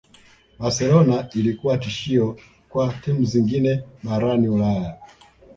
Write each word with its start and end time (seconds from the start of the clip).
Barcelona 0.59 1.29
ilikuwa 1.35 1.77
tishio 1.77 2.39
kwa 2.69 2.93
timu 2.93 3.23
zingine 3.25 3.83
barani 4.03 4.47
ulaya 4.49 4.97